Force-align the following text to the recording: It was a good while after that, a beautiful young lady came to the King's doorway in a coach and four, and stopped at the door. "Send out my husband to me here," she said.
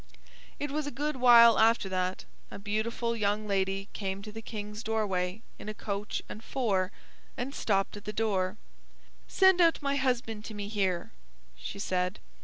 It 0.59 0.71
was 0.71 0.87
a 0.87 0.89
good 0.89 1.17
while 1.17 1.59
after 1.59 1.87
that, 1.87 2.25
a 2.49 2.57
beautiful 2.57 3.15
young 3.15 3.47
lady 3.47 3.87
came 3.93 4.23
to 4.23 4.31
the 4.31 4.41
King's 4.41 4.81
doorway 4.81 5.43
in 5.59 5.69
a 5.69 5.75
coach 5.75 6.23
and 6.27 6.43
four, 6.43 6.91
and 7.37 7.53
stopped 7.53 7.95
at 7.95 8.05
the 8.05 8.11
door. 8.11 8.57
"Send 9.27 9.61
out 9.61 9.79
my 9.79 9.97
husband 9.97 10.43
to 10.45 10.55
me 10.55 10.69
here," 10.69 11.11
she 11.55 11.77
said. 11.77 12.17